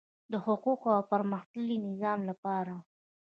د 0.31 0.33
حقوقي 0.45 0.89
او 0.97 1.03
پرمختللي 1.11 1.77
نظام 1.87 2.19
لپاره 2.29 2.71
وو. 2.79 2.83